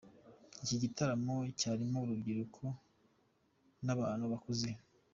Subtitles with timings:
[0.63, 2.63] Iki gitaramo cyarimo urubyiruko
[3.85, 4.69] n'abantu bakuze.